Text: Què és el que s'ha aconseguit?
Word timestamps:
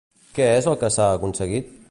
Què 0.37 0.47
és 0.61 0.69
el 0.71 0.79
que 0.85 0.91
s'ha 0.97 1.07
aconseguit? 1.19 1.73